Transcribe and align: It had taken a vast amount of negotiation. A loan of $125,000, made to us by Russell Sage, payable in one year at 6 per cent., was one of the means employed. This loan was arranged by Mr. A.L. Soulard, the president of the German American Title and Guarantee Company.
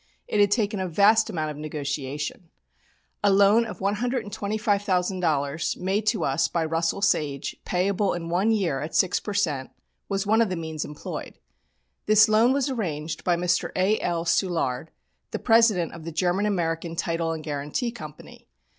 It 0.27 0.39
had 0.39 0.49
taken 0.49 0.79
a 0.79 0.87
vast 0.87 1.29
amount 1.29 1.51
of 1.51 1.57
negotiation. 1.57 2.49
A 3.23 3.31
loan 3.31 3.67
of 3.67 3.77
$125,000, 3.77 5.77
made 5.77 6.07
to 6.07 6.23
us 6.25 6.47
by 6.47 6.65
Russell 6.65 7.03
Sage, 7.03 7.55
payable 7.65 8.13
in 8.15 8.27
one 8.27 8.49
year 8.49 8.81
at 8.81 8.95
6 8.95 9.19
per 9.19 9.35
cent., 9.35 9.69
was 10.09 10.25
one 10.25 10.41
of 10.41 10.49
the 10.49 10.55
means 10.55 10.83
employed. 10.83 11.37
This 12.07 12.27
loan 12.27 12.51
was 12.51 12.67
arranged 12.67 13.23
by 13.23 13.35
Mr. 13.35 13.69
A.L. 13.75 14.25
Soulard, 14.25 14.87
the 15.29 15.37
president 15.37 15.93
of 15.93 16.03
the 16.03 16.11
German 16.11 16.47
American 16.47 16.95
Title 16.95 17.31
and 17.31 17.43
Guarantee 17.43 17.91
Company. 17.91 18.47